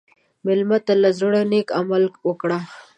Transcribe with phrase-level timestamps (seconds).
[0.45, 2.59] مېلمه ته له زړه نیک عمل وکړه.